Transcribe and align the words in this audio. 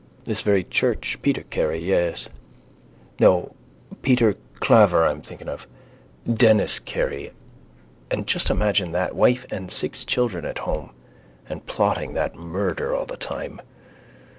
This 0.23 0.41
very 0.41 0.63
church. 0.63 1.19
Peter 1.21 1.43
Carey, 1.51 1.79
yes. 1.79 2.27
No, 3.19 3.53
Peter 4.01 4.33
Claver 4.59 5.05
I 5.05 5.11
am 5.11 5.21
thinking 5.21 5.47
of. 5.47 5.67
Denis 6.25 6.79
Carey. 6.79 7.33
And 8.09 8.25
just 8.25 8.49
imagine 8.49 8.93
that. 8.93 9.13
Wife 9.15 9.45
and 9.51 9.69
six 9.69 10.03
children 10.03 10.43
at 10.43 10.57
home. 10.57 10.89
And 11.47 11.67
plotting 11.67 12.15
that 12.15 12.33
murder 12.35 12.95
all 12.95 13.05
the 13.05 13.15
time. 13.15 13.61